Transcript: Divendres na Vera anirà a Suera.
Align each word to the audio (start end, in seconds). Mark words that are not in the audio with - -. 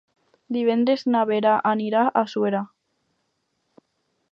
Divendres 0.55 1.03
na 1.15 1.21
Vera 1.31 1.51
anirà 1.73 2.03
a 2.21 2.25
Suera. 2.33 2.65